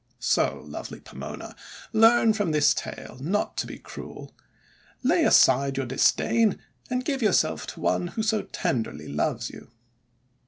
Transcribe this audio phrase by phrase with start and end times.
[0.17, 1.55] ;<So, lovely Pomona,
[1.93, 4.33] learn from this tale not to be cruel.
[5.03, 6.57] Lay aside your disdain,
[6.89, 9.69] and give yourself to one who so tenderly loves you!"